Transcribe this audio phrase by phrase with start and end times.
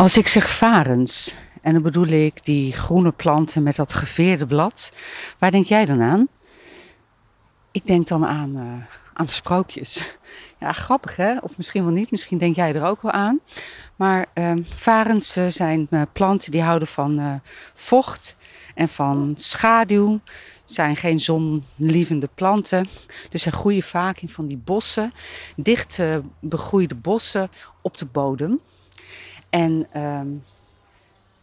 [0.00, 4.92] Als ik zeg varens, en dan bedoel ik die groene planten met dat geveerde blad,
[5.38, 6.28] waar denk jij dan aan?
[7.70, 10.16] Ik denk dan aan, uh, aan sprookjes.
[10.58, 11.36] Ja, grappig hè?
[11.40, 13.40] Of misschien wel niet, misschien denk jij er ook wel aan.
[13.96, 17.40] Maar uh, varens zijn uh, planten die houden van
[17.74, 18.36] vocht
[18.74, 20.20] en van schaduw.
[20.64, 22.88] zijn geen zonlievende planten.
[23.30, 25.12] Dus ze groeien vaak in van die bossen,
[25.56, 26.02] dicht
[26.40, 28.60] begroeide bossen op de bodem.
[29.50, 30.42] En um,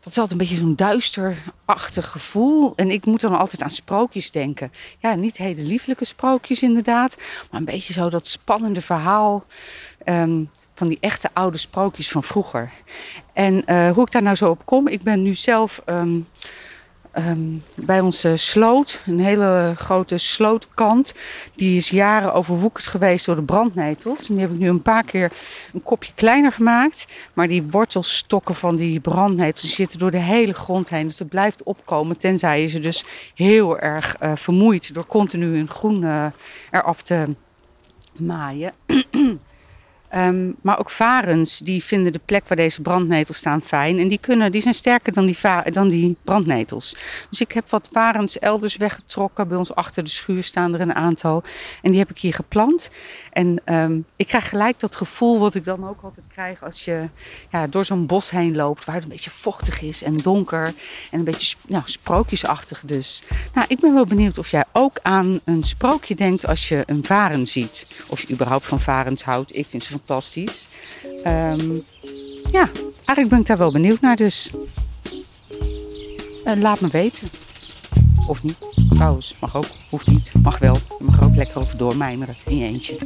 [0.00, 2.72] dat is altijd een beetje zo'n duisterachtig gevoel.
[2.76, 4.72] En ik moet dan altijd aan sprookjes denken.
[4.98, 7.16] Ja, niet hele lieflijke sprookjes inderdaad.
[7.50, 9.44] Maar een beetje zo dat spannende verhaal
[10.04, 12.70] um, van die echte oude sprookjes van vroeger.
[13.32, 14.88] En uh, hoe ik daar nou zo op kom.
[14.88, 16.28] Ik ben nu zelf um,
[17.18, 21.14] um, bij onze sloot, een hele grote slootkant.
[21.54, 24.26] Die is jaren overwoekerd geweest door de brandnetels.
[24.26, 25.32] Die heb ik nu een paar keer
[25.72, 27.06] een kopje kleiner gemaakt.
[27.32, 31.06] Maar die wortelstokken van die brandnetels zitten door de hele grond heen.
[31.06, 32.18] Dus het blijft opkomen.
[32.18, 33.04] Tenzij je ze dus
[33.34, 36.26] heel erg uh, vermoeit door continu een groen uh,
[36.70, 37.34] eraf te
[38.12, 38.72] maaien.
[40.14, 43.98] Um, maar ook varens die vinden de plek waar deze brandnetels staan fijn.
[43.98, 45.36] En die, kunnen, die zijn sterker dan die,
[45.72, 46.96] dan die brandnetels.
[47.30, 49.48] Dus ik heb wat varens elders weggetrokken.
[49.48, 51.42] Bij ons achter de schuur staan er een aantal.
[51.82, 52.90] En die heb ik hier geplant.
[53.32, 57.08] En um, ik krijg gelijk dat gevoel wat ik dan ook altijd krijg als je
[57.50, 58.84] ja, door zo'n bos heen loopt.
[58.84, 60.66] Waar het een beetje vochtig is en donker.
[61.10, 63.22] En een beetje nou, sprookjesachtig dus.
[63.54, 67.04] Nou, ik ben wel benieuwd of jij ook aan een sprookje denkt als je een
[67.04, 67.86] varen ziet.
[68.06, 69.56] Of je überhaupt van varens houdt.
[69.56, 70.68] Ik vind ze fantastisch.
[71.26, 71.84] Um,
[72.50, 74.50] ja, eigenlijk ben ik daar wel benieuwd naar, dus
[76.44, 77.28] uh, laat me weten.
[78.28, 78.68] Of niet.
[78.90, 79.66] Trouwens, mag ook.
[79.90, 80.32] Hoeft niet.
[80.42, 80.74] Mag wel.
[80.74, 82.98] Je mag ook lekker over doormijmeren in je eentje.